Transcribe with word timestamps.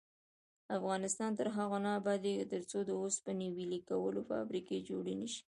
افغانستان 0.77 1.31
تر 1.39 1.47
هغو 1.57 1.77
نه 1.85 1.89
ابادیږي، 1.99 2.45
ترڅو 2.53 2.79
د 2.85 2.91
اوسپنې 3.01 3.47
ویلې 3.55 3.79
کولو 3.89 4.19
فابریکې 4.29 4.85
جوړې 4.89 5.13
نشي. 5.21 5.41